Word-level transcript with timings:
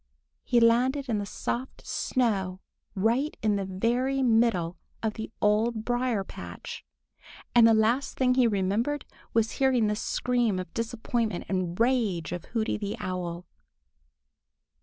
he 0.43 0.59
landed 0.59 1.07
in 1.07 1.19
the 1.19 1.27
soft 1.27 1.85
snow 1.85 2.59
right 2.95 3.37
in 3.43 3.55
the 3.55 3.65
very 3.67 4.23
middle 4.23 4.75
of 5.03 5.13
the 5.13 5.29
Old 5.41 5.85
Briar 5.85 6.23
patch, 6.23 6.83
and 7.53 7.67
the 7.67 7.73
last 7.75 8.17
thing 8.17 8.33
he 8.33 8.47
remembered 8.47 9.05
was 9.35 9.51
hearing 9.51 9.85
the 9.85 9.95
scream 9.95 10.57
of 10.57 10.73
disappointment 10.73 11.45
and 11.47 11.79
rage 11.79 12.31
of 12.31 12.45
Hooty 12.45 12.77
the 12.79 12.97
Owl. 12.99 13.45